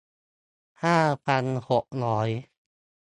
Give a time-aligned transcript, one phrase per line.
[0.83, 2.29] ห้าพันหกร้อย